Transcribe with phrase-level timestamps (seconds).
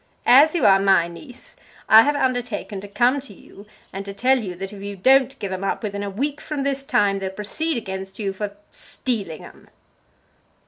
[0.25, 1.55] "As you are my niece,
[1.87, 5.37] I have undertaken to come to you and to tell you that if you don't
[5.37, 9.43] give 'em up within a week from this time, they'll proceed against you for stealing
[9.45, 9.67] 'em!"